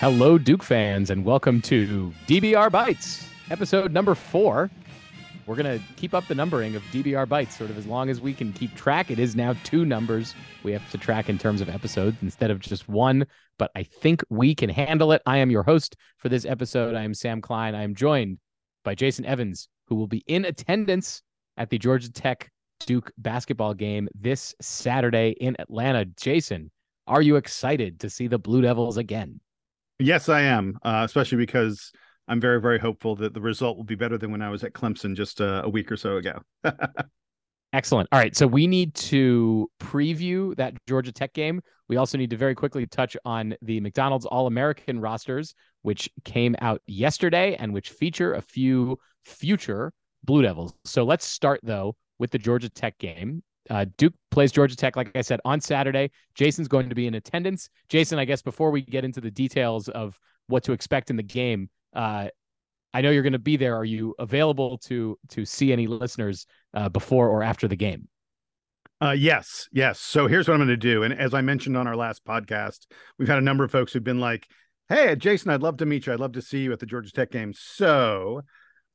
[0.00, 4.70] Hello, Duke fans, and welcome to DBR Bites, episode number four.
[5.44, 8.20] We're going to keep up the numbering of DBR Bites sort of as long as
[8.20, 9.10] we can keep track.
[9.10, 12.60] It is now two numbers we have to track in terms of episodes instead of
[12.60, 13.26] just one,
[13.58, 15.20] but I think we can handle it.
[15.26, 16.94] I am your host for this episode.
[16.94, 17.74] I am Sam Klein.
[17.74, 18.38] I am joined
[18.84, 21.22] by Jason Evans, who will be in attendance
[21.56, 22.52] at the Georgia Tech
[22.86, 26.04] Duke basketball game this Saturday in Atlanta.
[26.04, 26.70] Jason,
[27.08, 29.40] are you excited to see the Blue Devils again?
[29.98, 31.92] Yes, I am, uh, especially because
[32.28, 34.72] I'm very, very hopeful that the result will be better than when I was at
[34.72, 36.40] Clemson just uh, a week or so ago.
[37.72, 38.08] Excellent.
[38.12, 38.34] All right.
[38.34, 41.60] So we need to preview that Georgia Tech game.
[41.88, 46.56] We also need to very quickly touch on the McDonald's All American rosters, which came
[46.60, 49.92] out yesterday and which feature a few future
[50.24, 50.74] Blue Devils.
[50.84, 53.42] So let's start, though, with the Georgia Tech game.
[53.70, 56.10] Uh, Duke plays Georgia Tech, like I said, on Saturday.
[56.34, 57.68] Jason's going to be in attendance.
[57.88, 61.22] Jason, I guess before we get into the details of what to expect in the
[61.22, 62.28] game, uh,
[62.94, 63.76] I know you're going to be there.
[63.76, 68.08] Are you available to to see any listeners uh, before or after the game?
[69.00, 70.00] Uh, yes, yes.
[70.00, 71.02] So here's what I'm going to do.
[71.02, 72.86] And as I mentioned on our last podcast,
[73.18, 74.48] we've had a number of folks who've been like,
[74.88, 76.12] "Hey, Jason, I'd love to meet you.
[76.12, 78.40] I'd love to see you at the Georgia Tech game." So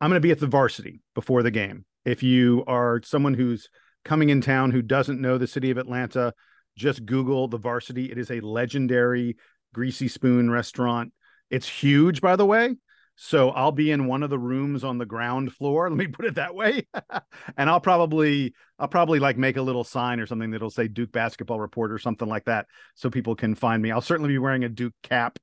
[0.01, 1.85] I'm going to be at the varsity before the game.
[2.03, 3.69] If you are someone who's
[4.05, 6.33] coming in town who doesn't know the city of Atlanta,
[6.75, 8.11] just Google the varsity.
[8.11, 9.37] It is a legendary
[9.73, 11.13] greasy spoon restaurant.
[11.49, 12.75] It's huge, by the way.
[13.15, 15.89] So I'll be in one of the rooms on the ground floor.
[15.89, 16.87] Let me put it that way.
[17.57, 21.11] and I'll probably, I'll probably like make a little sign or something that'll say Duke
[21.11, 22.67] basketball report or something like that.
[22.95, 23.91] So people can find me.
[23.91, 25.37] I'll certainly be wearing a Duke cap.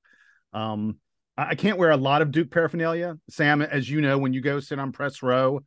[0.52, 0.98] Um,
[1.36, 3.16] I can't wear a lot of Duke paraphernalia.
[3.30, 5.60] Sam, as you know, when you go sit on press row,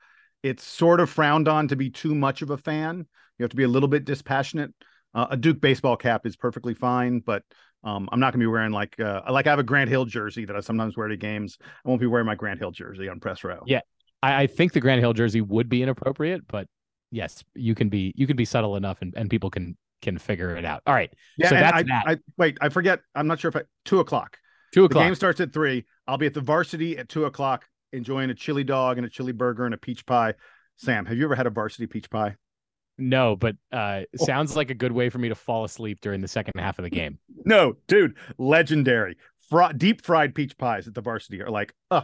[0.44, 3.07] it's sort of frowned on to be too much of a fan.
[3.40, 4.72] You have to be a little bit dispassionate.
[5.16, 7.44] Uh, a Duke baseball cap is perfectly fine, but
[7.84, 10.06] um, I'm not going to be wearing like uh, like I have a Grant Hill
[10.06, 11.57] jersey that I sometimes wear to games.
[11.62, 13.63] I won't be wearing my Grant Hill jersey on press row.
[13.66, 13.81] Yeah,
[14.22, 16.67] I, I think the Grant Hill jersey would be inappropriate, but
[17.12, 20.56] yes, you can be you can be subtle enough, and, and people can can figure
[20.56, 20.81] it out.
[20.85, 21.12] All right.
[21.38, 21.50] Yeah.
[21.50, 22.03] So that's I, that.
[22.07, 23.01] I, wait, I forget.
[23.16, 24.38] I'm not sure if I two o'clock.
[24.73, 25.03] Two o'clock.
[25.03, 25.85] The game starts at three.
[26.07, 29.31] I'll be at the varsity at two o'clock enjoying a chili dog and a chili
[29.31, 30.33] burger and a peach pie.
[30.77, 32.35] Sam, have you ever had a varsity peach pie?
[32.97, 34.25] No, but uh oh.
[34.25, 36.83] sounds like a good way for me to fall asleep during the second half of
[36.83, 37.17] the game.
[37.45, 39.17] No, dude, legendary.
[39.49, 42.03] Fr- deep fried peach pies at the varsity are like, uh,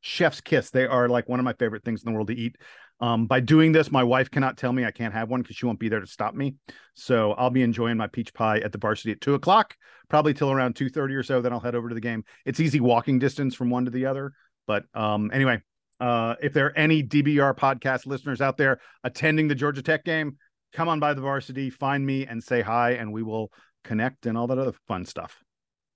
[0.00, 0.70] chef's kiss.
[0.70, 2.56] They are like one of my favorite things in the world to eat.
[3.00, 5.64] Um, by doing this, my wife cannot tell me I can't have one because she
[5.66, 6.56] won't be there to stop me.
[6.94, 9.74] So I'll be enjoying my peach pie at the varsity at two o'clock,
[10.08, 11.40] probably till around two thirty or so.
[11.40, 12.24] Then I'll head over to the game.
[12.44, 14.32] It's easy walking distance from one to the other.
[14.70, 15.60] But um, anyway,
[15.98, 20.36] uh, if there are any DBR podcast listeners out there attending the Georgia Tech game,
[20.72, 23.50] come on by the varsity, find me and say hi, and we will
[23.82, 25.42] connect and all that other fun stuff.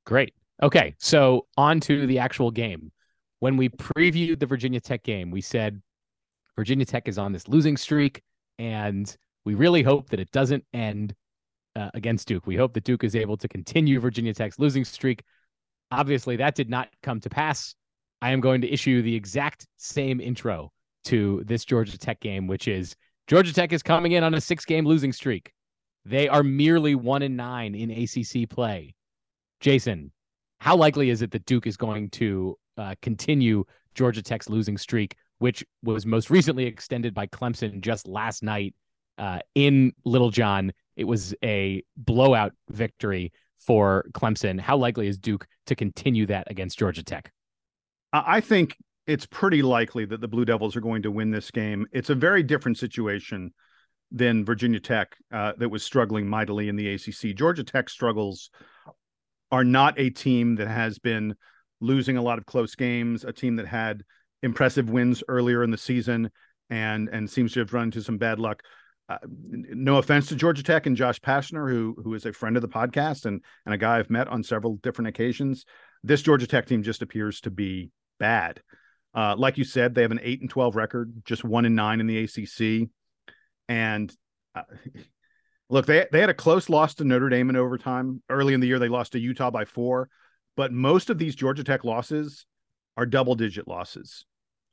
[0.07, 0.35] Great.
[0.61, 0.97] Okay.
[0.99, 2.91] So on to the actual game.
[3.39, 5.81] When we previewed the Virginia Tech game, we said
[6.57, 8.23] Virginia Tech is on this losing streak,
[8.59, 11.15] and we really hope that it doesn't end
[11.77, 12.45] uh, against Duke.
[12.45, 15.23] We hope that Duke is able to continue Virginia Tech's losing streak.
[15.93, 17.77] Obviously, that did not come to pass.
[18.25, 20.73] I am going to issue the exact same intro
[21.05, 22.97] to this Georgia Tech game, which is
[23.27, 25.53] Georgia Tech is coming in on a six game losing streak.
[26.07, 28.95] They are merely one and nine in ACC play.
[29.61, 30.11] Jason,
[30.59, 33.63] how likely is it that Duke is going to uh, continue
[33.95, 38.75] Georgia Tech's losing streak, which was most recently extended by Clemson just last night
[39.19, 40.73] uh, in Littlejohn?
[40.97, 44.59] It was a blowout victory for Clemson.
[44.59, 47.34] How likely is Duke to continue that against Georgia Tech?
[48.15, 48.77] I think
[49.09, 51.87] it's pretty likely that the Blue Devils are going to win this game.
[51.93, 53.53] It's a very different situation
[54.13, 57.35] than Virginia Tech uh, that was struggling mightily in the ACC.
[57.35, 58.51] Georgia Tech struggles
[59.51, 61.35] are not a team that has been
[61.81, 64.05] losing a lot of close games, a team that had
[64.43, 66.31] impressive wins earlier in the season
[66.71, 68.63] and and seems to have run into some bad luck.
[69.09, 72.63] Uh, no offense to Georgia Tech and Josh Pastner, who who is a friend of
[72.63, 75.65] the podcast and and a guy I've met on several different occasions.
[76.03, 78.61] This Georgia Tech team just appears to be bad.
[79.15, 82.01] Uh, like you said, they have an eight and twelve record, just one and nine
[82.01, 82.89] in the ACC,
[83.69, 84.13] and
[84.55, 84.63] uh,
[85.71, 88.67] look, they they had a close loss to Notre Dame in overtime early in the
[88.67, 88.79] year.
[88.79, 90.09] They lost to Utah by four,
[90.57, 92.45] but most of these Georgia Tech losses
[92.97, 94.25] are double digit losses,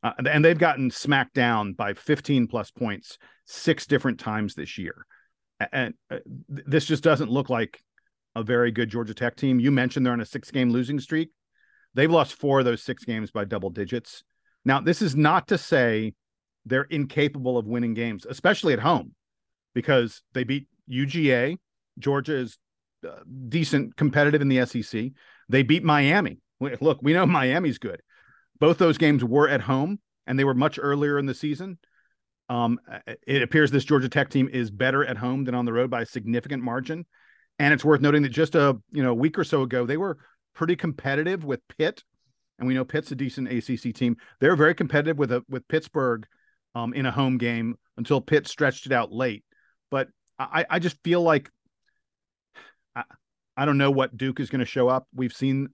[0.01, 5.05] uh, and they've gotten smacked down by fifteen plus points six different times this year,
[5.71, 6.17] and uh,
[6.47, 7.79] this just doesn't look like
[8.35, 9.59] a very good Georgia Tech team.
[9.59, 11.29] You mentioned they're on a six game losing streak.
[11.93, 14.23] They've lost four of those six games by double digits.
[14.63, 16.13] Now, this is not to say
[16.65, 19.13] they're incapable of winning games, especially at home,
[19.73, 21.57] because they beat UGA.
[21.99, 22.57] Georgia is
[23.05, 25.11] uh, decent competitive in the SEC.
[25.49, 28.01] They beat Miami, look, we know Miami's good.
[28.59, 31.79] Both those games were at home, and they were much earlier in the season.
[32.49, 32.79] Um,
[33.25, 36.01] it appears this Georgia Tech team is better at home than on the road by
[36.01, 37.05] a significant margin.
[37.59, 40.17] And it's worth noting that just a you know week or so ago, they were
[40.53, 42.03] pretty competitive with Pitt,
[42.59, 44.17] and we know Pitt's a decent ACC team.
[44.39, 46.25] They're very competitive with a with Pittsburgh
[46.75, 49.43] um, in a home game until Pitt stretched it out late.
[49.89, 50.09] But
[50.39, 51.49] I, I just feel like
[52.95, 53.03] I,
[53.57, 55.07] I don't know what Duke is going to show up.
[55.13, 55.69] We've seen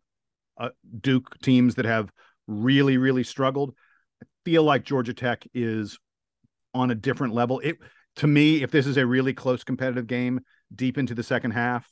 [0.58, 0.70] uh,
[1.00, 2.12] Duke teams that have
[2.48, 3.74] really really struggled.
[4.22, 6.00] I feel like Georgia Tech is
[6.74, 7.60] on a different level.
[7.60, 7.78] It
[8.18, 10.42] to me, if this is a really close competitive game
[10.74, 11.88] deep into the second half,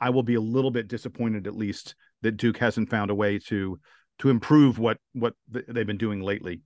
[0.00, 3.38] I will be a little bit disappointed at least that Duke hasn't found a way
[3.40, 3.78] to
[4.20, 6.60] to improve what what they've been doing lately.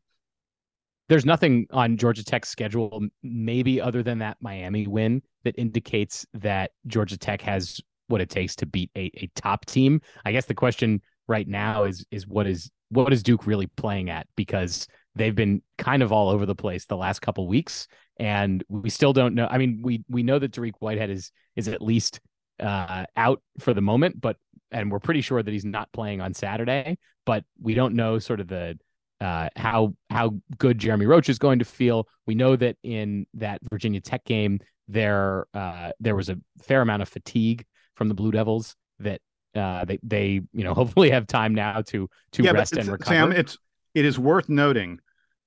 [1.08, 6.72] There's nothing on Georgia Tech's schedule, maybe other than that Miami win, that indicates that
[6.86, 10.02] Georgia Tech has what it takes to beat a, a top team.
[10.24, 14.10] I guess the question right now is is what is what is Duke really playing
[14.10, 14.26] at?
[14.36, 17.88] Because they've been kind of all over the place the last couple weeks,
[18.18, 19.46] and we still don't know.
[19.50, 22.20] I mean, we we know that Dariq Whitehead is is at least
[22.60, 24.36] uh, out for the moment, but
[24.70, 26.98] and we're pretty sure that he's not playing on Saturday.
[27.24, 28.78] But we don't know sort of the
[29.20, 32.08] uh, how how good Jeremy Roach is going to feel.
[32.26, 37.02] We know that in that Virginia Tech game, there uh, there was a fair amount
[37.02, 37.64] of fatigue
[37.94, 39.20] from the Blue Devils that
[39.54, 43.14] uh, they they you know hopefully have time now to to yeah, rest and recover.
[43.14, 43.58] Sam, it's
[43.94, 45.00] it is worth noting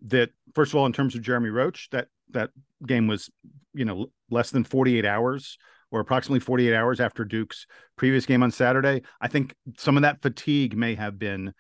[0.08, 2.52] that first of all, in terms of Jeremy Roach, that that
[2.86, 3.30] game was
[3.74, 5.58] you know less than 48 hours
[5.92, 7.68] or approximately 48 hours after Duke's
[7.98, 9.02] previous game on Saturday.
[9.20, 11.54] I think some of that fatigue may have been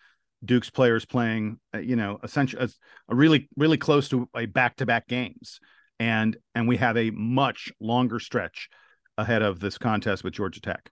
[0.44, 2.69] Duke's players playing, uh, you know, essentially a,
[3.12, 5.60] a really, really close to a back-to-back games,
[6.00, 8.69] and and we have a much longer stretch
[9.18, 10.89] ahead of this contest with Georgia Tech.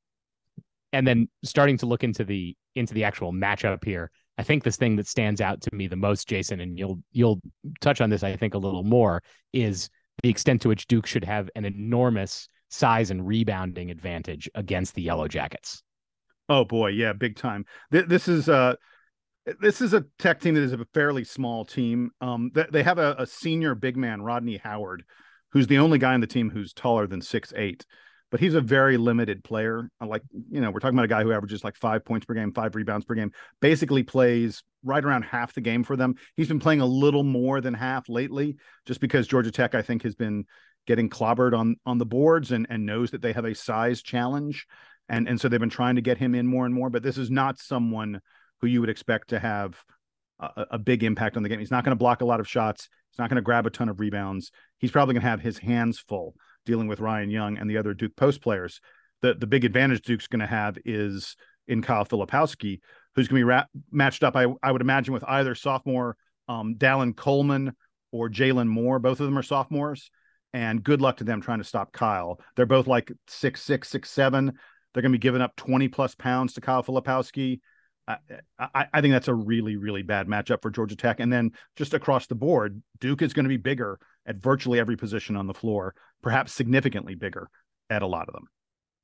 [0.94, 4.77] And then starting to look into the into the actual matchup here, I think this
[4.77, 7.42] thing that stands out to me the most, Jason, and you'll you'll
[7.81, 9.89] touch on this, I think, a little more, is
[10.21, 15.01] the extent to which Duke should have an enormous size and rebounding advantage against the
[15.01, 15.83] Yellow Jackets.
[16.48, 17.66] Oh boy, yeah, big time.
[17.92, 18.75] This is uh
[19.60, 22.12] this is a tech team that is a fairly small team.
[22.21, 25.04] Um, they have a, a senior big man, Rodney Howard,
[25.54, 27.86] who's the only guy on the team who's taller than six eight
[28.31, 29.89] but he's a very limited player.
[30.06, 30.21] Like,
[30.51, 32.75] you know, we're talking about a guy who averages like five points per game, five
[32.75, 36.16] rebounds per game, basically plays right around half the game for them.
[36.36, 40.04] He's been playing a little more than half lately, just because Georgia Tech, I think,
[40.04, 40.45] has been
[40.89, 44.65] getting clobbered on on the boards and and knows that they have a size challenge.
[45.07, 46.89] And and so they've been trying to get him in more and more.
[46.89, 48.21] But this is not someone
[48.59, 49.80] who you would expect to have
[50.39, 51.59] a, a big impact on the game.
[51.59, 52.89] He's not going to block a lot of shots.
[53.12, 54.51] He's not going to grab a ton of rebounds.
[54.80, 56.33] He's probably going to have his hands full
[56.65, 58.81] dealing with Ryan Young and the other Duke post players.
[59.21, 61.35] The the big advantage Duke's going to have is
[61.68, 62.80] in Kyle Filipowski,
[63.13, 64.35] who's going to be ra- matched up.
[64.35, 67.75] I I would imagine with either sophomore um, Dallan Coleman
[68.12, 68.97] or Jalon Moore.
[68.97, 70.09] Both of them are sophomores,
[70.54, 72.40] and good luck to them trying to stop Kyle.
[72.56, 74.54] They're both like six six six seven.
[74.94, 77.60] They're going to be giving up twenty plus pounds to Kyle Filipowski.
[78.07, 78.18] I,
[78.57, 81.19] I, I think that's a really, really bad matchup for Georgia Tech.
[81.19, 84.97] And then just across the board, Duke is going to be bigger at virtually every
[84.97, 87.50] position on the floor, perhaps significantly bigger
[87.92, 88.45] at a lot of them.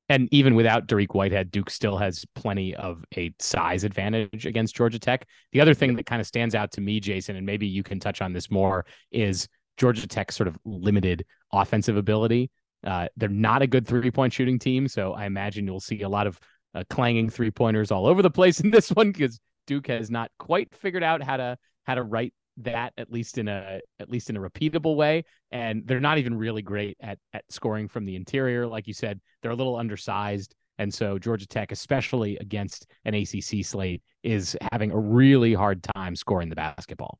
[0.08, 4.98] And even without Dariq Whitehead, Duke still has plenty of a size advantage against Georgia
[4.98, 5.26] Tech.
[5.52, 8.00] The other thing that kind of stands out to me, Jason, and maybe you can
[8.00, 12.50] touch on this more, is Georgia Tech's sort of limited offensive ability.
[12.84, 14.88] Uh, they're not a good three point shooting team.
[14.88, 16.38] So I imagine you'll see a lot of
[16.74, 20.30] uh, clanging three pointers all over the place in this one because Duke has not
[20.38, 24.30] quite figured out how to how to write that at least in a at least
[24.30, 28.16] in a repeatable way and they're not even really great at at scoring from the
[28.16, 33.14] interior like you said they're a little undersized and so Georgia Tech especially against an
[33.14, 37.18] ACC slate is having a really hard time scoring the basketball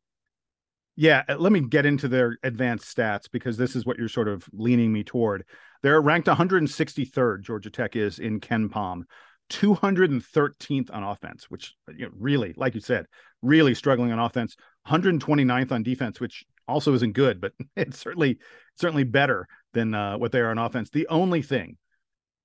[0.97, 4.29] yeah uh, let me get into their advanced stats because this is what you're sort
[4.29, 5.45] of leaning me toward
[5.83, 9.05] they're ranked 163rd Georgia Tech is in KenPom
[9.50, 13.07] 213th on offense, which you know, really, like you said,
[13.43, 14.57] really struggling on offense.
[14.88, 18.38] 129th on defense, which also isn't good, but it's certainly
[18.76, 20.91] certainly better than uh, what they are on offense.
[20.91, 21.76] The only thing,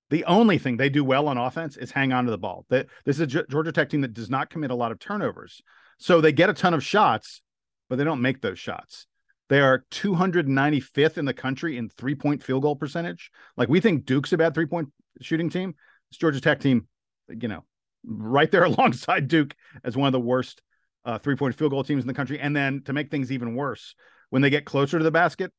[0.10, 2.66] the only thing they do well on offense is hang on to the ball.
[2.70, 5.62] That this is a Georgia Tech team that does not commit a lot of turnovers,
[5.98, 7.42] so they get a ton of shots,
[7.92, 9.06] but they don't make those shots.
[9.50, 13.32] They are 295th in the country in three point field goal percentage.
[13.58, 14.88] Like we think Duke's a bad three point
[15.20, 15.76] shooting team.
[16.10, 16.88] This Georgia Tech team,
[17.28, 17.66] you know,
[18.06, 20.62] right there alongside Duke as one of the worst
[21.04, 22.40] uh, three point field goal teams in the country.
[22.40, 23.94] And then to make things even worse,
[24.30, 25.52] when they get closer to the basket,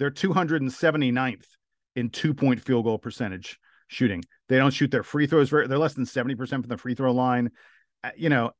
[0.00, 1.46] they're 279th
[1.94, 4.24] in two point field goal percentage shooting.
[4.48, 7.12] They don't shoot their free throws very, they're less than 70% from the free throw
[7.12, 7.52] line.
[8.16, 8.50] you know,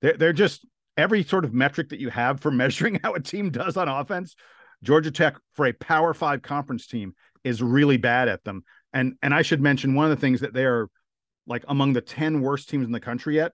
[0.00, 0.64] they're they're just
[0.96, 4.34] every sort of metric that you have for measuring how a team does on offense.
[4.82, 8.64] Georgia Tech for a Power Five conference team is really bad at them.
[8.92, 10.88] And and I should mention one of the things that they are
[11.46, 13.52] like among the 10 worst teams in the country yet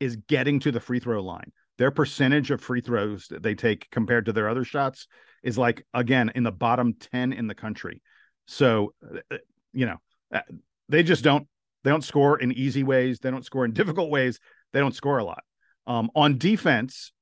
[0.00, 1.52] is getting to the free throw line.
[1.76, 5.06] Their percentage of free throws that they take compared to their other shots
[5.42, 8.02] is like again in the bottom 10 in the country.
[8.46, 8.94] So
[9.30, 9.38] uh,
[9.72, 9.96] you know,
[10.32, 10.40] uh,
[10.88, 11.46] they just don't
[11.84, 14.38] they don't score in easy ways, they don't score in difficult ways,
[14.72, 15.42] they don't score a lot.
[15.88, 17.12] Um, on defense,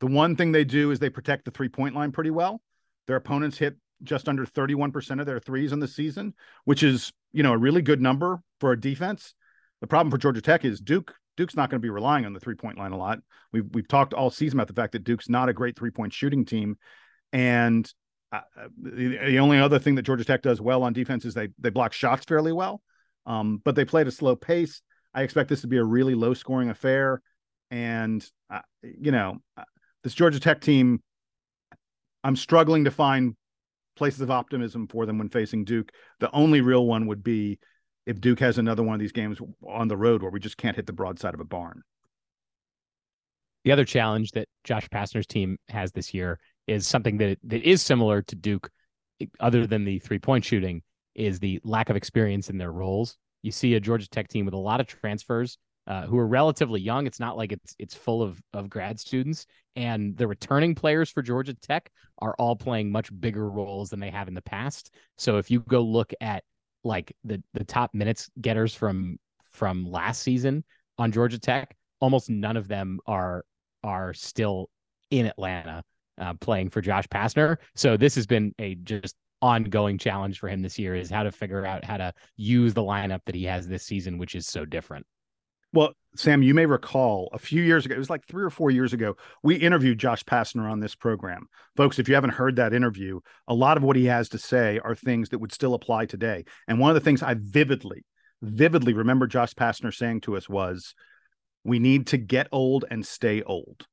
[0.00, 2.60] the one thing they do is they protect the three point line pretty well.
[3.06, 7.42] Their opponents hit just under 31% of their threes in the season, which is, you
[7.42, 9.34] know, a really good number for a defense.
[9.80, 11.14] The problem for Georgia Tech is Duke.
[11.36, 13.18] Duke's not going to be relying on the three point line a lot.
[13.52, 16.14] We've we've talked all season about the fact that Duke's not a great three point
[16.14, 16.78] shooting team,
[17.32, 17.90] and
[18.32, 18.40] uh,
[18.80, 21.68] the, the, only other thing that Georgia Tech does well on defense is they they
[21.68, 22.80] block shots fairly well,
[23.26, 24.80] um, but they play at a slow pace.
[25.14, 27.20] I expect this to be a really low scoring affair,
[27.70, 29.64] and uh, you know uh,
[30.02, 31.00] this Georgia Tech team.
[32.24, 33.36] I'm struggling to find
[33.96, 35.92] places of optimism for them when facing Duke.
[36.20, 37.58] The only real one would be
[38.04, 40.76] if Duke has another one of these games on the road where we just can't
[40.76, 41.82] hit the broadside of a barn.
[43.64, 47.82] The other challenge that Josh Pastner's team has this year is something that that is
[47.82, 48.70] similar to Duke,
[49.40, 50.82] other than the three point shooting,
[51.14, 53.16] is the lack of experience in their roles.
[53.42, 56.80] You see a Georgia Tech team with a lot of transfers uh, who are relatively
[56.80, 57.06] young.
[57.06, 61.22] It's not like it's it's full of of grad students, and the returning players for
[61.22, 64.94] Georgia Tech are all playing much bigger roles than they have in the past.
[65.18, 66.44] So if you go look at
[66.84, 69.18] like the the top minutes getters from
[69.52, 70.64] from last season
[70.98, 73.44] on Georgia Tech, almost none of them are
[73.82, 74.70] are still
[75.10, 75.82] in Atlanta
[76.18, 77.58] uh, playing for Josh Pastner.
[77.74, 81.30] So this has been a just ongoing challenge for him this year is how to
[81.30, 84.64] figure out how to use the lineup that he has this season, which is so
[84.64, 85.06] different.
[85.76, 88.70] Well, Sam, you may recall a few years ago, it was like three or four
[88.70, 91.48] years ago, we interviewed Josh Pastner on this program.
[91.76, 94.80] Folks, if you haven't heard that interview, a lot of what he has to say
[94.82, 96.46] are things that would still apply today.
[96.66, 98.06] And one of the things I vividly,
[98.40, 100.94] vividly remember Josh Pastner saying to us was,
[101.62, 103.84] we need to get old and stay old,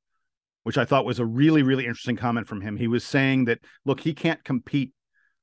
[0.62, 2.78] which I thought was a really, really interesting comment from him.
[2.78, 4.94] He was saying that, look, he can't compete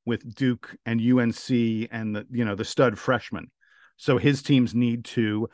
[0.07, 1.51] with Duke and UNC
[1.91, 3.51] and the, you know, the stud freshmen.
[3.97, 5.47] So his teams need to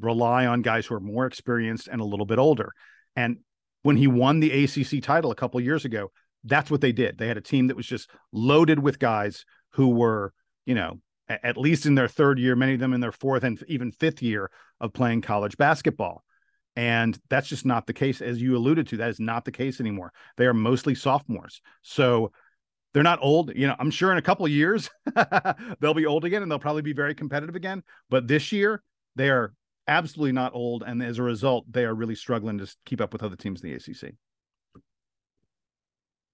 [0.00, 2.72] rely on guys who are more experienced and a little bit older.
[3.16, 3.38] And
[3.82, 6.10] when he won the ACC title a couple years ago,
[6.44, 7.18] that's what they did.
[7.18, 10.32] They had a team that was just loaded with guys who were,
[10.66, 13.62] you know, at least in their third year, many of them in their fourth and
[13.68, 14.50] even fifth year
[14.80, 16.24] of playing college basketball.
[16.74, 18.98] And that's just not the case, as you alluded to.
[18.98, 20.12] That is not the case anymore.
[20.36, 21.60] They are mostly sophomores.
[21.82, 22.32] So
[22.94, 23.52] they're not old.
[23.54, 24.88] You know, I'm sure in a couple years
[25.80, 27.82] they'll be old again and they'll probably be very competitive again.
[28.10, 28.82] But this year,
[29.16, 29.52] they are
[29.88, 33.22] absolutely not old, and as a result, they are really struggling to keep up with
[33.22, 34.14] other teams in the ACC.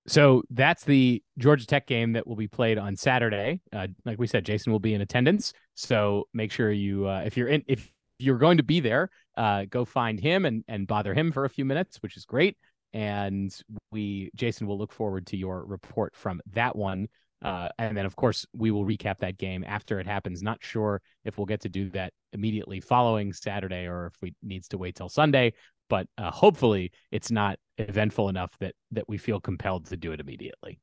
[0.07, 3.63] So that's the Georgia Tech game that will be played on Saturday.
[3.73, 7.37] Uh, like we said, Jason will be in attendance, so make sure you, uh, if
[7.37, 11.15] you're in, if you're going to be there, uh, go find him and and bother
[11.15, 12.59] him for a few minutes, which is great.
[12.93, 13.57] And
[13.91, 17.09] we, Jason, will look forward to your report from that one.
[17.45, 20.43] Uh, and then, of course, we will recap that game after it happens.
[20.43, 24.69] Not sure if we'll get to do that immediately following Saturday or if we needs
[24.69, 25.53] to wait till Sunday.
[25.91, 30.21] But uh, hopefully, it's not eventful enough that that we feel compelled to do it
[30.21, 30.81] immediately.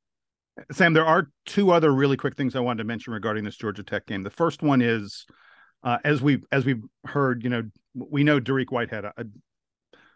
[0.71, 3.83] Sam, there are two other really quick things I wanted to mention regarding this Georgia
[3.83, 4.21] Tech game.
[4.21, 5.25] The first one is,
[5.83, 7.63] uh, as we as we've heard, you know,
[7.95, 9.25] we know Dariq Whitehead, a,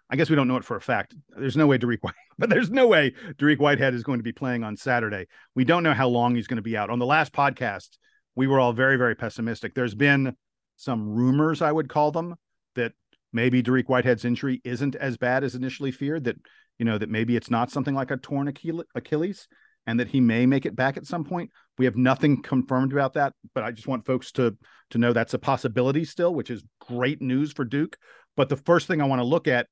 [0.10, 1.16] I guess we don't know it for a fact.
[1.30, 4.32] There's no way Derek White, but there's no way Dariq Whitehead is going to be
[4.32, 5.28] playing on Saturday.
[5.56, 6.90] We don't know how long he's going to be out.
[6.90, 7.98] On the last podcast,
[8.36, 9.74] we were all very, very pessimistic.
[9.74, 10.36] There's been
[10.76, 12.36] some rumors, I would call them,
[12.76, 12.94] that
[13.34, 16.26] maybe Dariq Whitehead's injury isn't as bad as initially feared.
[16.26, 16.38] That
[16.78, 19.48] you know that maybe it's not something like a torn Achilles,
[19.88, 21.52] and that he may make it back at some point.
[21.78, 24.56] We have nothing confirmed about that, but I just want folks to
[24.92, 27.98] to know that's a possibility still, which is great news for Duke.
[28.38, 29.68] But the first thing I want to look at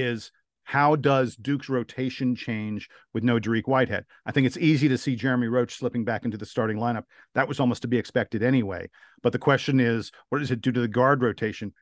[0.00, 0.30] is
[0.66, 4.04] how does Duke's rotation change with no Dariq Whitehead?
[4.26, 7.04] I think it's easy to see Jeremy Roach slipping back into the starting lineup.
[7.34, 8.90] That was almost to be expected anyway.
[9.22, 11.72] But the question is, what does it do to the guard rotation?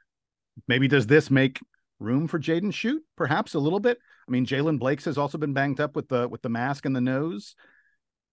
[0.69, 1.61] Maybe does this make
[1.99, 2.99] room for Jaden Schutt?
[3.17, 3.97] Perhaps a little bit.
[4.29, 6.95] I mean, Jaylen Blakes has also been banged up with the with the mask and
[6.95, 7.55] the nose.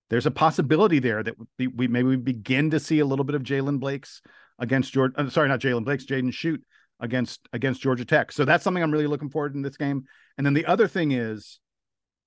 [0.09, 3.35] There's a possibility there that we, we maybe we begin to see a little bit
[3.35, 4.21] of Jaylen Blakes
[4.59, 5.13] against George.
[5.15, 6.59] Uh, sorry, not Jaylen Blakes, Jaden Schutt
[7.01, 8.31] against against Georgia Tech.
[8.31, 10.05] So that's something I'm really looking forward in this game.
[10.37, 11.59] And then the other thing is,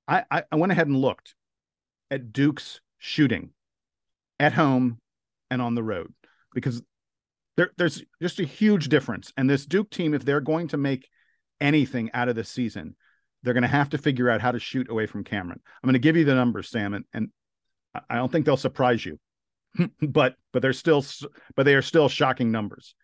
[0.06, 1.34] I, I, I went ahead and looked
[2.10, 3.50] at Duke's shooting
[4.38, 4.98] at home
[5.50, 6.12] and on the road
[6.52, 6.82] because
[7.56, 9.32] there, there's just a huge difference.
[9.36, 11.08] And this Duke team, if they're going to make
[11.60, 12.96] anything out of this season,
[13.42, 15.60] they're going to have to figure out how to shoot away from Cameron.
[15.82, 17.28] I'm going to give you the numbers, Sam, and, and
[18.10, 19.18] I don't think they'll surprise you,
[20.00, 21.04] but but they're still
[21.54, 22.94] but they are still shocking numbers.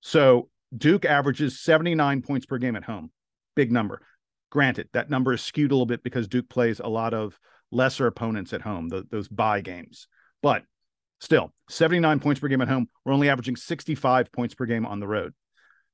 [0.00, 3.10] So Duke averages 79 points per game at home,
[3.54, 4.02] big number.
[4.50, 7.38] Granted, that number is skewed a little bit because Duke plays a lot of
[7.70, 10.08] lesser opponents at home, the, those buy games.
[10.42, 10.64] But
[11.20, 12.88] still, 79 points per game at home.
[13.04, 15.32] We're only averaging 65 points per game on the road.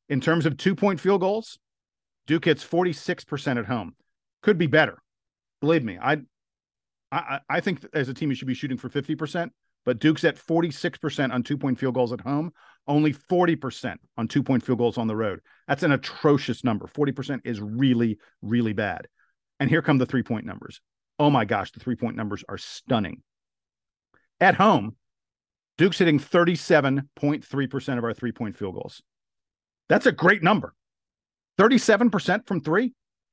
[0.09, 1.59] In terms of two point field goals,
[2.27, 3.95] Duke hits 46% at home.
[4.43, 4.99] Could be better.
[5.61, 6.19] Believe me, I,
[7.11, 9.51] I, I think as a team you should be shooting for 50%,
[9.89, 12.53] but Duke's at 46% on two point field goals at home,
[12.87, 15.41] only 40% on two point field goals on the road.
[15.67, 16.87] That's an atrocious number.
[16.87, 19.09] 40% is really, really bad.
[19.59, 20.83] And here come the three point numbers.
[21.19, 23.23] Oh my gosh, the three point numbers are stunning.
[24.43, 24.95] At home,
[25.79, 29.01] Duke's hitting 37.3% of our three point field goals.
[29.89, 30.75] That's a great number.
[31.59, 32.93] 37% from three.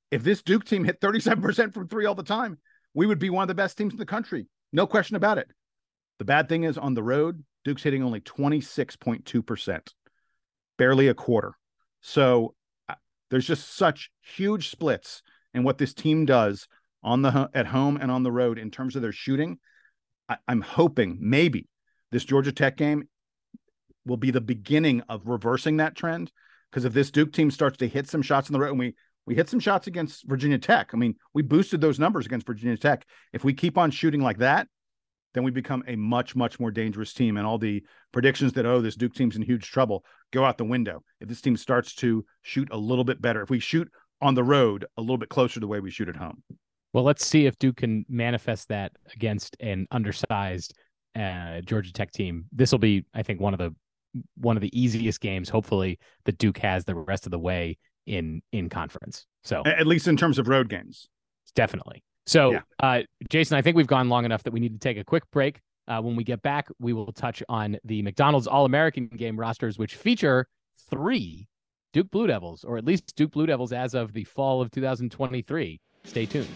[0.09, 2.59] If this Duke team hit 37% from three all the time,
[2.93, 4.47] we would be one of the best teams in the country.
[4.71, 5.49] No question about it.
[6.19, 9.93] The bad thing is on the road, Duke's hitting only 26.2%,
[10.77, 11.53] barely a quarter.
[12.01, 12.55] So
[12.87, 12.95] uh,
[13.29, 15.21] there's just such huge splits
[15.53, 16.67] in what this team does
[17.03, 19.59] on the at home and on the road in terms of their shooting.
[20.29, 21.67] I, I'm hoping maybe
[22.11, 23.07] this Georgia Tech game
[24.05, 26.31] will be the beginning of reversing that trend
[26.69, 28.95] because if this Duke team starts to hit some shots in the road, and we
[29.25, 32.77] we hit some shots against Virginia Tech, I mean, we boosted those numbers against Virginia
[32.77, 33.05] Tech.
[33.33, 34.67] If we keep on shooting like that,
[35.35, 37.37] then we become a much much more dangerous team.
[37.37, 40.65] And all the predictions that oh this Duke team's in huge trouble go out the
[40.65, 41.03] window.
[41.21, 43.87] If this team starts to shoot a little bit better, if we shoot
[44.21, 46.41] on the road a little bit closer to the way we shoot at home.
[46.93, 50.73] Well, let's see if Duke can manifest that against an undersized
[51.13, 52.45] uh, Georgia Tech team.
[52.53, 53.75] This will be, I think, one of the
[54.35, 58.41] one of the easiest games, hopefully, that Duke has the rest of the way in
[58.53, 59.25] in conference.
[59.43, 61.09] So at least in terms of road games,
[61.53, 62.03] definitely.
[62.25, 62.61] So, yeah.
[62.79, 65.23] uh, Jason, I think we've gone long enough that we need to take a quick
[65.31, 65.61] break.
[65.87, 69.77] Uh, when we get back, we will touch on the McDonald's All American game rosters,
[69.77, 70.47] which feature
[70.89, 71.47] three
[71.93, 75.79] Duke Blue Devils, or at least Duke Blue Devils as of the fall of 2023.
[76.03, 76.47] Stay tuned.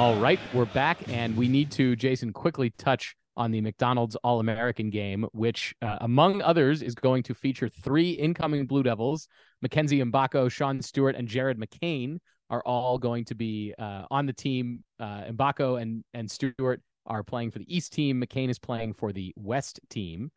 [0.00, 4.40] All right, we're back, and we need to, Jason, quickly touch on the McDonald's All
[4.40, 9.28] American game, which, uh, among others, is going to feature three incoming Blue Devils.
[9.60, 12.16] Mackenzie Mgbako, Sean Stewart, and Jared McCain
[12.48, 14.82] are all going to be uh, on the team.
[14.98, 18.22] Uh, Mgbako and, and Stewart are playing for the East team.
[18.22, 20.30] McCain is playing for the West team.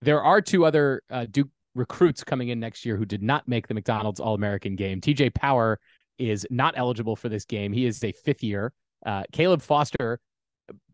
[0.00, 3.68] There are two other uh, Duke recruits coming in next year who did not make
[3.68, 4.98] the McDonald's All American game.
[4.98, 5.78] TJ Power
[6.18, 7.74] is not eligible for this game.
[7.74, 8.72] He is a fifth year.
[9.04, 10.20] Uh, Caleb Foster,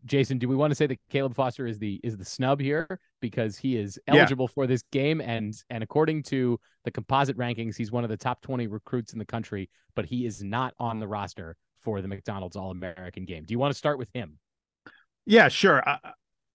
[0.05, 2.99] Jason, do we want to say that Caleb Foster is the is the snub here
[3.21, 4.53] because he is eligible yeah.
[4.53, 8.41] for this game and and according to the composite rankings, he's one of the top
[8.41, 12.55] 20 recruits in the country, but he is not on the roster for the McDonald's
[12.55, 13.43] All American game.
[13.43, 14.39] Do you want to start with him?
[15.25, 15.87] Yeah, sure.
[15.87, 15.99] I,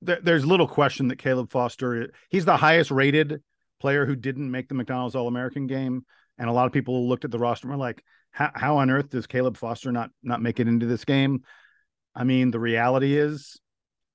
[0.00, 3.42] there, there's little question that Caleb Foster he's the highest rated
[3.80, 6.04] player who didn't make the McDonald's All American game,
[6.38, 8.90] and a lot of people looked at the roster and were like, how, how on
[8.90, 11.44] earth does Caleb Foster not not make it into this game?
[12.14, 13.60] I mean, the reality is,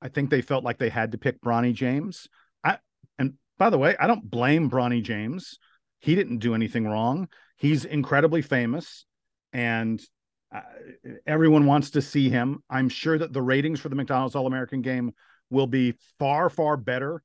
[0.02, 2.28] I think they felt like they had to pick Bronny James.
[2.64, 2.80] I
[3.18, 5.58] and by the way, I don't blame Bronny James.
[6.00, 7.30] He didn't do anything wrong.
[7.58, 9.06] He's incredibly famous,
[9.54, 10.02] and
[10.54, 10.62] uh,
[11.26, 12.64] everyone wants to see him.
[12.70, 15.14] I'm sure that the ratings for the McDonald's All American game
[15.50, 17.22] will be far, far better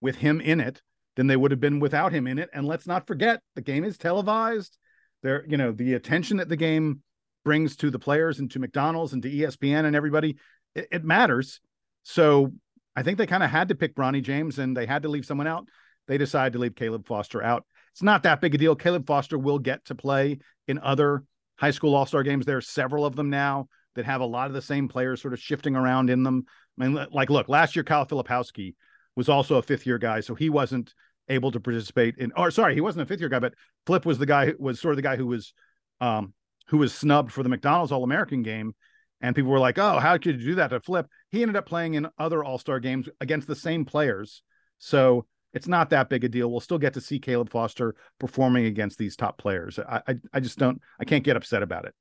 [0.00, 0.82] with him in it
[1.16, 2.50] than they would have been without him in it.
[2.52, 4.76] And let's not forget, the game is televised
[5.22, 7.02] there you know the attention that the game
[7.44, 10.36] brings to the players and to McDonald's and to ESPN and everybody
[10.74, 11.60] it, it matters.
[12.02, 12.52] So
[12.94, 15.26] I think they kind of had to pick Bronny James and they had to leave
[15.26, 15.68] someone out.
[16.08, 17.64] They decided to leave Caleb Foster out.
[17.92, 18.76] It's not that big a deal.
[18.76, 21.24] Caleb Foster will get to play in other
[21.56, 22.46] high school all-star games.
[22.46, 25.34] There are several of them now that have a lot of the same players sort
[25.34, 26.44] of shifting around in them.
[26.78, 28.74] I mean like look last year Kyle Filipowski
[29.14, 30.92] was also a fifth year guy so he wasn't
[31.28, 34.18] able to participate in or sorry he wasn't a fifth year guy but flip was
[34.18, 35.52] the guy who was sort of the guy who was
[36.00, 36.32] um
[36.68, 38.74] who was snubbed for the mcdonald's all-american game.
[39.20, 41.06] And people were like oh how could you do that to flip?
[41.30, 44.42] He ended up playing in other all-star games against the same players.
[44.78, 46.50] So it's not that big a deal.
[46.50, 49.78] We'll still get to see caleb foster performing against these top players.
[49.78, 51.94] I i, I just don't i can't get upset about it.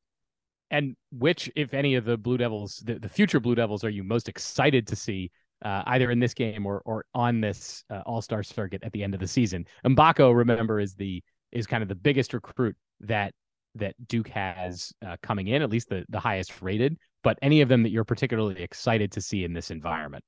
[0.69, 4.03] And which if any of the blue devils the, the future blue devils are you
[4.03, 5.31] most excited to see
[5.65, 9.04] uh, either in this game or or on this uh, All Star circuit at the
[9.04, 9.65] end of the season.
[9.86, 13.34] Mgbako, remember, is the is kind of the biggest recruit that
[13.73, 16.97] that Duke has uh, coming in, at least the the highest rated.
[17.23, 20.23] But any of them that you're particularly excited to see in this environment?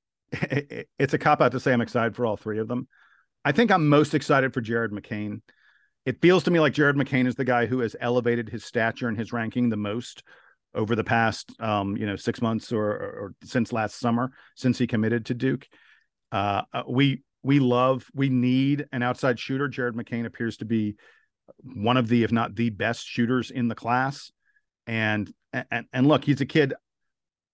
[0.99, 2.87] It's a cop out to say I'm excited for all three of them.
[3.45, 5.41] I think I'm most excited for Jared McCain.
[6.05, 9.07] It feels to me like Jared McCain is the guy who has elevated his stature
[9.07, 10.23] and his ranking the most
[10.77, 14.87] over the past um, you know six months or, or, since last summer since he
[14.87, 15.67] committed to Duke.
[16.31, 19.67] Uh, uh, we we love we need an outside shooter.
[19.67, 20.95] Jared McCain appears to be
[21.61, 24.31] one of the if not the best shooters in the class.
[24.85, 26.73] And and and look, he's a kid.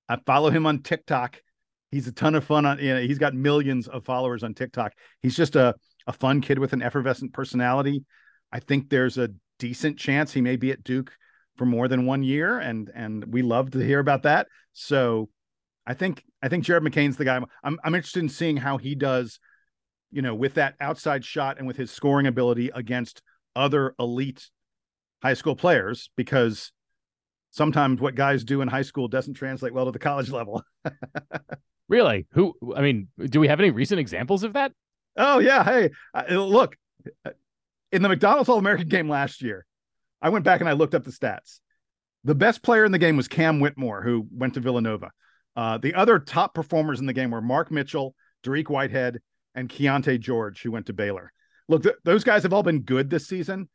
[0.09, 1.41] I follow him on TikTok.
[1.89, 4.93] He's a ton of fun on you know, he's got millions of followers on TikTok.
[5.21, 8.03] He's just a a fun kid with an effervescent personality.
[8.51, 11.15] I think there's a decent chance he may be at Duke
[11.57, 14.47] for more than one year, and and we love to hear about that.
[14.73, 15.29] So
[15.85, 17.39] I think I think Jared McCain's the guy.
[17.63, 19.39] I'm I'm interested in seeing how he does,
[20.11, 23.21] you know, with that outside shot and with his scoring ability against
[23.55, 24.49] other elite
[25.21, 26.71] high school players, because
[27.51, 30.63] sometimes what guys do in high school doesn't translate well to the college level.
[31.87, 32.27] really?
[32.31, 32.55] Who?
[32.75, 34.71] I mean, do we have any recent examples of that?
[35.15, 35.63] Oh yeah.
[35.63, 36.75] Hey, uh, look,
[37.91, 39.65] in the McDonald's All American game last year,
[40.23, 41.59] I went back and I looked up the stats.
[42.23, 45.11] The best player in the game was Cam Whitmore, who went to Villanova.
[45.55, 49.19] Uh, the other top performers in the game were Mark Mitchell, Dariq Whitehead,
[49.53, 51.31] and Keyonte George, who went to Baylor.
[51.69, 53.69] Look, th- those guys have all been good this season,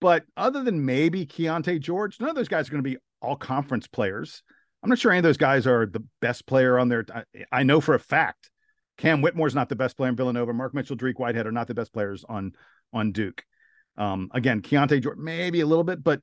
[0.00, 3.36] but other than maybe Keyonte George, none of those guys are going to be all
[3.36, 4.42] conference players.
[4.82, 7.06] I'm not sure any of those guys are the best player on their.
[7.14, 8.50] I, I know for a fact
[8.98, 10.52] Cam Whitmore's not the best player in Villanova.
[10.52, 12.52] Mark Mitchell, Dariq Whitehead are not the best players on
[12.92, 13.44] on Duke.
[13.96, 16.20] Um, again, Keyonte George, maybe a little bit, but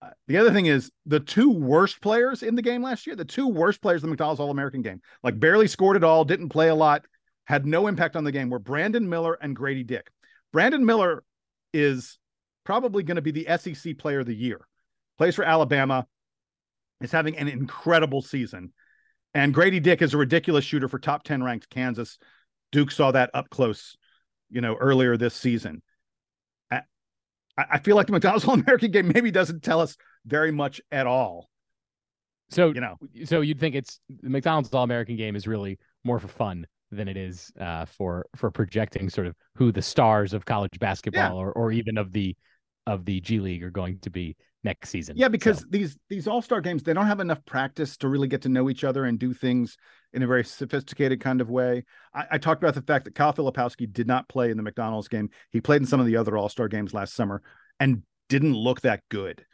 [0.00, 3.24] uh, the other thing is the two worst players in the game last year, the
[3.24, 6.48] two worst players in the McDonald's All American game, like barely scored at all, didn't
[6.48, 7.04] play a lot,
[7.44, 10.10] had no impact on the game, were Brandon Miller and Grady Dick.
[10.52, 11.22] Brandon Miller
[11.72, 12.18] is
[12.64, 14.66] probably going to be the SEC player of the year,
[15.18, 16.06] plays for Alabama,
[17.00, 18.72] is having an incredible season.
[19.34, 22.18] And Grady Dick is a ridiculous shooter for top 10 ranked Kansas.
[22.70, 23.96] Duke saw that up close,
[24.50, 25.82] you know, earlier this season.
[27.70, 29.96] I, feel like the McDonald's All American game maybe doesn't tell us
[30.26, 31.48] very much at all.
[32.50, 36.18] So you know, so you'd think it's the McDonald's All American game is really more
[36.18, 40.44] for fun than it is uh, for for projecting sort of who the stars of
[40.44, 41.42] college basketball yeah.
[41.42, 42.36] or or even of the
[42.86, 45.16] of the G League are going to be next season.
[45.16, 45.66] Yeah, because so.
[45.70, 48.70] these these All Star games they don't have enough practice to really get to know
[48.70, 49.76] each other and do things
[50.12, 51.84] in a very sophisticated kind of way.
[52.14, 55.08] I, I talked about the fact that Kyle Filipowski did not play in the McDonald's
[55.08, 55.30] game.
[55.50, 57.42] He played in some of the other All Star games last summer
[57.80, 59.44] and didn't look that good.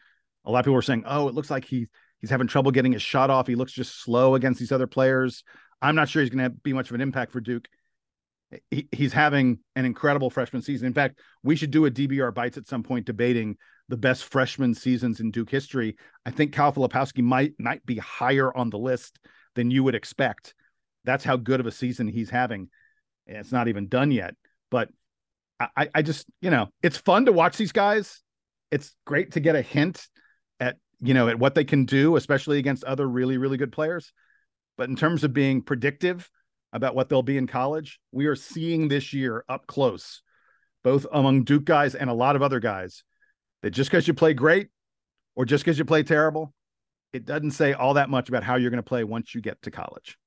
[0.44, 1.86] A lot of people were saying, "Oh, it looks like he
[2.20, 3.46] he's having trouble getting his shot off.
[3.46, 5.42] He looks just slow against these other players."
[5.80, 7.68] I'm not sure he's going to be much of an impact for Duke.
[8.70, 10.86] He, he's having an incredible freshman season.
[10.86, 13.56] In fact, we should do a DBR bites at some point debating
[13.88, 15.96] the best freshman seasons in Duke history.
[16.26, 19.18] I think Kyle Filipowski might might be higher on the list
[19.54, 20.54] than you would expect.
[21.04, 22.68] That's how good of a season he's having.
[23.26, 24.34] It's not even done yet,
[24.70, 24.90] but
[25.60, 28.22] I, I just, you know, it's fun to watch these guys.
[28.70, 30.06] It's great to get a hint
[30.60, 34.12] at, you know, at what they can do, especially against other really, really good players.
[34.76, 36.30] But in terms of being predictive
[36.72, 40.22] about what they'll be in college, we are seeing this year up close,
[40.84, 43.02] both among Duke guys and a lot of other guys,
[43.62, 44.68] that just because you play great
[45.36, 46.52] or just because you play terrible,
[47.12, 49.60] it doesn't say all that much about how you're going to play once you get
[49.62, 50.18] to college.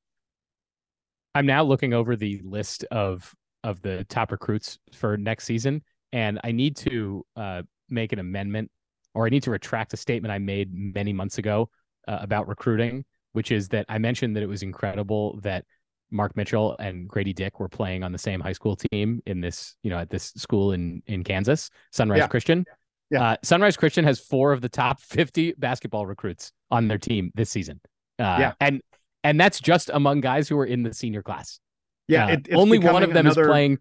[1.34, 6.39] I'm now looking over the list of of the top recruits for next season, and
[6.44, 8.72] I need to uh, make an amendment,
[9.13, 11.70] or I need to retract a statement I made many months ago
[12.08, 15.65] uh, about recruiting, which is that I mentioned that it was incredible that
[16.10, 19.76] Mark Mitchell and Grady Dick were playing on the same high school team in this,
[19.84, 22.28] you know, at this school in in Kansas, Sunrise yeah.
[22.28, 22.65] Christian.
[22.67, 22.74] Yeah.
[23.15, 27.50] Uh, Sunrise Christian has four of the top 50 basketball recruits on their team this
[27.50, 27.80] season.
[28.19, 28.54] Uh, yeah.
[28.60, 28.82] And
[29.24, 31.60] and that's just among guys who are in the senior class.
[32.08, 32.26] Yeah.
[32.26, 33.41] Uh, it, only one of them another...
[33.41, 33.78] is playing.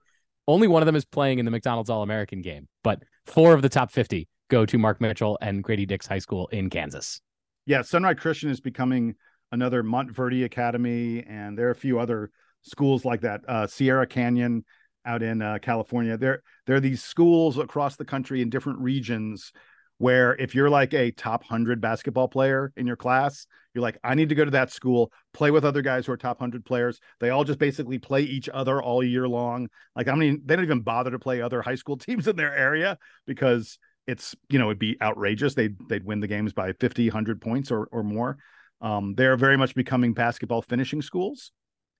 [0.49, 3.63] Only one of them is playing in the McDonald's All American game, but four of
[3.63, 7.21] the top 50 go to Mark Mitchell and Grady Dick's high school in Kansas.
[7.67, 7.83] Yeah.
[7.83, 9.15] Sunrise Christian is becoming
[9.53, 12.31] another Montverde Academy, and there are a few other
[12.63, 13.43] schools like that.
[13.47, 14.65] Uh, Sierra Canyon
[15.05, 16.17] out in uh, California.
[16.17, 19.53] There, there are these schools across the country in different regions
[20.01, 24.15] where if you're like a top 100 basketball player in your class, you're like, I
[24.15, 26.99] need to go to that school, play with other guys who are top 100 players.
[27.21, 29.69] They all just basically play each other all year long.
[29.95, 32.57] Like, I mean, they don't even bother to play other high school teams in their
[32.57, 35.53] area because it's, you know, it'd be outrageous.
[35.53, 38.39] They'd, they'd win the games by 50, 100 points or, or more.
[38.81, 41.53] Um, they're very much becoming basketball finishing schools.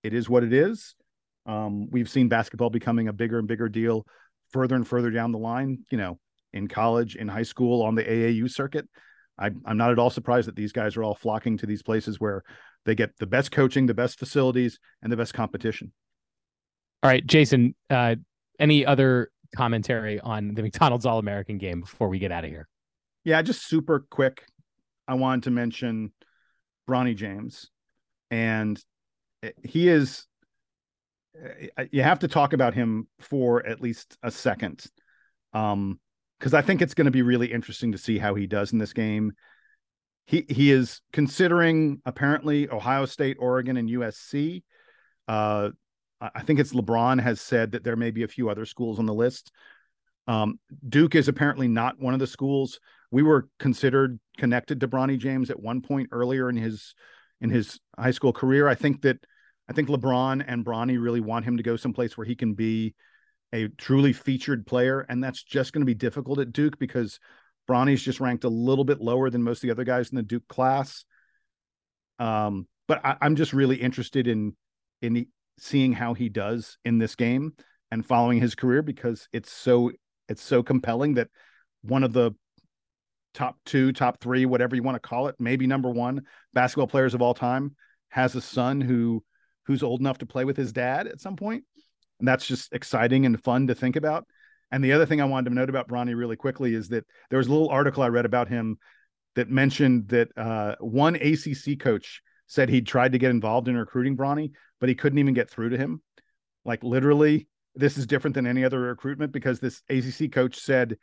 [0.03, 0.95] it is what it is.
[1.47, 4.07] Um, we've seen basketball becoming a bigger and bigger deal
[4.51, 6.19] further and further down the line, you know,
[6.53, 8.89] in college, in high school, on the AAU circuit.
[9.39, 12.21] I, I'm not at all surprised that these guys are all flocking to these places
[12.21, 12.43] where
[12.85, 15.93] they get the best coaching, the best facilities, and the best competition.
[17.03, 18.17] All right, Jason, uh,
[18.59, 22.69] any other commentary on the McDonald's All American game before we get out of here?
[23.25, 24.45] Yeah, just super quick.
[25.09, 26.13] I wanted to mention
[26.89, 27.71] Bronny James,
[28.31, 28.83] and
[29.63, 30.27] he is.
[31.91, 34.85] You have to talk about him for at least a second,
[35.53, 36.01] um,
[36.39, 38.79] because I think it's going to be really interesting to see how he does in
[38.79, 39.33] this game.
[40.27, 44.63] He he is considering apparently Ohio State, Oregon, and USC.
[45.29, 45.71] Uh,
[46.21, 49.07] I think it's LeBron has said that there may be a few other schools on
[49.07, 49.53] the list.
[50.27, 52.79] Um, Duke is apparently not one of the schools.
[53.11, 56.95] We were considered connected to Bronny James at one point earlier in his
[57.41, 58.69] in his high school career.
[58.69, 59.25] I think that
[59.71, 62.97] I think LeBron and Bronny really want him to go someplace where he can be
[63.53, 67.21] a truly featured player, and that's just going to be difficult at Duke because
[67.69, 70.25] Bronny's just ranked a little bit lower than most of the other guys in the
[70.25, 71.05] Duke class.
[72.19, 74.57] Um, but I, am just really interested in
[75.03, 77.53] in the, seeing how he does in this game
[77.93, 79.93] and following his career because it's so
[80.29, 81.29] it's so compelling that
[81.83, 82.33] one of the
[83.35, 87.15] top two, top three, whatever you want to call it, maybe number one basketball players
[87.15, 87.77] of all time,
[88.09, 89.23] has a son who
[89.71, 91.63] who's old enough to play with his dad at some point.
[92.19, 94.27] And that's just exciting and fun to think about.
[94.73, 97.39] And the other thing I wanted to note about Bronny really quickly is that there
[97.39, 98.79] was a little article I read about him
[99.37, 104.17] that mentioned that uh, one ACC coach said he'd tried to get involved in recruiting
[104.17, 106.03] Bronny, but he couldn't even get through to him.
[106.65, 110.97] Like literally, this is different than any other recruitment because this ACC coach said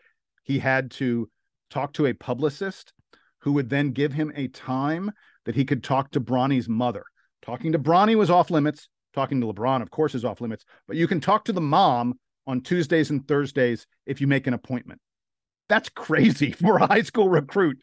[0.43, 1.29] he had to
[1.69, 2.91] talk to a publicist
[3.39, 5.09] who would then give him a time
[5.45, 7.05] that he could talk to Bronny's mother.
[7.47, 8.89] Talking to Bronny was off limits.
[9.13, 10.65] Talking to LeBron, of course, is off limits.
[10.85, 14.53] But you can talk to the mom on Tuesdays and Thursdays if you make an
[14.53, 14.99] appointment.
[15.69, 17.79] That's crazy for a high school recruit.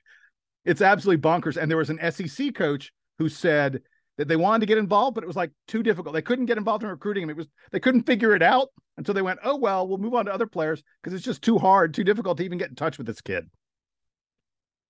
[0.67, 1.57] It's absolutely bonkers.
[1.57, 3.81] And there was an SEC coach who said
[4.19, 6.15] that they wanted to get involved, but it was like too difficult.
[6.15, 7.31] They couldn't get involved in recruiting him.
[7.31, 10.27] It was they couldn't figure it out until they went, oh well, we'll move on
[10.27, 12.99] to other players because it's just too hard, too difficult to even get in touch
[12.99, 13.51] with this kid.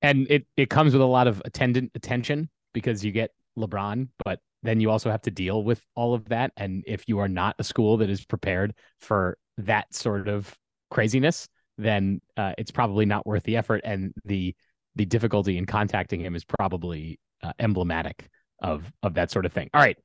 [0.03, 4.41] And it it comes with a lot of attendant attention because you get LeBron, but
[4.65, 6.51] then you also have to deal with all of that.
[6.57, 10.53] And if you are not a school that is prepared for that sort of
[10.91, 13.83] craziness, then uh, it's probably not worth the effort.
[13.85, 14.55] And the
[14.97, 18.29] the difficulty in contacting him is probably uh, emblematic
[18.63, 19.69] of of that sort of thing.
[19.75, 19.99] All right,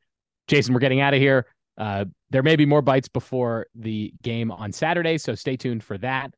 [0.48, 1.45] Jason, we're getting out of here.
[1.78, 5.98] Uh, there may be more bites before the game on Saturday, so stay tuned for
[6.00, 6.34] that.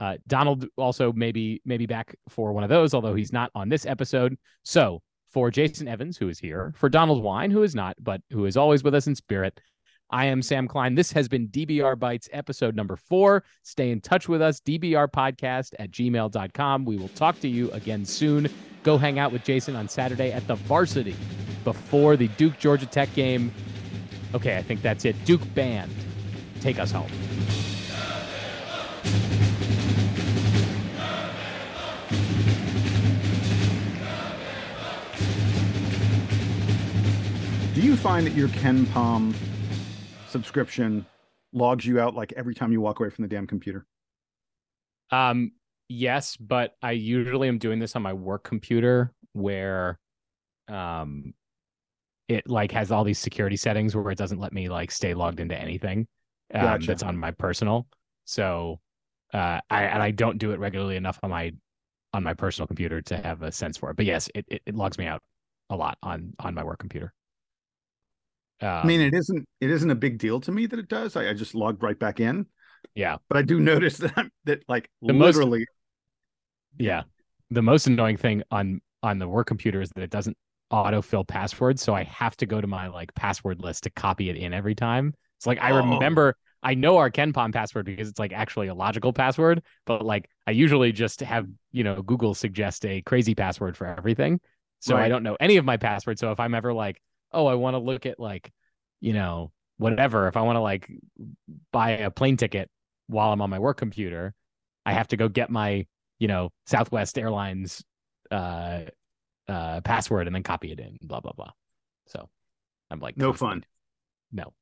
[0.00, 3.86] Uh, Donald also maybe maybe back for one of those, although he's not on this
[3.86, 4.36] episode.
[4.64, 5.00] So
[5.34, 8.56] for Jason Evans, who is here, for Donald Wine, who is not, but who is
[8.56, 9.60] always with us in spirit.
[10.08, 10.94] I am Sam Klein.
[10.94, 13.42] This has been DBR Bites episode number four.
[13.64, 16.84] Stay in touch with us, DBR podcast at gmail.com.
[16.84, 18.48] We will talk to you again soon.
[18.84, 21.16] Go hang out with Jason on Saturday at the varsity
[21.64, 23.52] before the Duke Georgia Tech game.
[24.34, 25.16] Okay, I think that's it.
[25.24, 25.90] Duke Band,
[26.60, 27.10] take us home.
[37.74, 39.34] Do you find that your KenPom
[40.28, 41.04] subscription
[41.52, 43.84] logs you out like every time you walk away from the damn computer?
[45.10, 45.50] Um,
[45.88, 49.98] yes, but I usually am doing this on my work computer where
[50.68, 51.34] um
[52.28, 55.40] it like has all these security settings where it doesn't let me like stay logged
[55.40, 56.06] into anything
[56.54, 56.86] um, gotcha.
[56.86, 57.88] that's on my personal.
[58.24, 58.78] So
[59.32, 61.52] uh I and I don't do it regularly enough on my
[62.12, 63.96] on my personal computer to have a sense for it.
[63.96, 65.22] But yes, it, it, it logs me out
[65.70, 67.12] a lot on on my work computer.
[68.64, 71.16] Um, I mean, it isn't it isn't a big deal to me that it does.
[71.16, 72.46] I, I just logged right back in.
[72.94, 75.60] Yeah, but I do notice that I'm, that like the literally.
[75.60, 75.68] Most,
[76.78, 77.02] yeah,
[77.50, 80.36] the most annoying thing on on the work computer is that it doesn't
[80.72, 84.36] autofill passwords, so I have to go to my like password list to copy it
[84.36, 85.14] in every time.
[85.36, 85.92] It's like I oh.
[85.92, 90.30] remember I know our KenPom password because it's like actually a logical password, but like
[90.46, 94.40] I usually just have, you know, Google suggest a crazy password for everything.
[94.80, 95.04] So right.
[95.04, 96.22] I don't know any of my passwords.
[96.22, 97.00] So if I'm ever like,
[97.34, 98.52] oh, I want to look at like,
[99.00, 100.88] you know, whatever, if I want to like
[101.72, 102.70] buy a plane ticket
[103.06, 104.34] while I'm on my work computer,
[104.86, 105.86] I have to go get my,
[106.18, 107.84] you know, Southwest Airlines
[108.30, 108.80] uh
[109.48, 111.50] uh password and then copy it in, blah blah blah.
[112.06, 112.28] So
[112.90, 113.64] I'm like no fun.
[114.32, 114.52] No.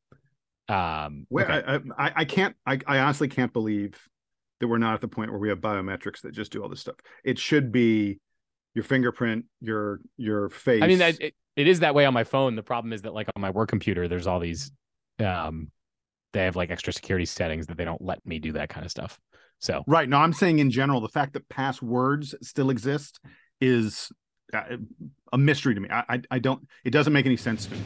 [0.68, 1.84] Um Where okay.
[1.98, 3.94] I, I I can't I, I honestly can't believe
[4.60, 6.80] that we're not at the point where we have biometrics that just do all this
[6.80, 6.96] stuff.
[7.24, 8.20] It should be
[8.74, 10.82] your fingerprint, your your face.
[10.82, 12.56] I mean, that, it, it is that way on my phone.
[12.56, 14.70] The problem is that like on my work computer, there's all these
[15.18, 15.70] um
[16.32, 18.90] they have like extra security settings that they don't let me do that kind of
[18.90, 19.18] stuff.
[19.58, 20.08] So right.
[20.08, 23.20] No, I'm saying in general, the fact that passwords still exist
[23.60, 24.10] is
[24.52, 24.76] uh,
[25.32, 25.88] a mystery to me.
[25.90, 26.66] I, I, I don't.
[26.84, 27.80] It doesn't make any sense to me.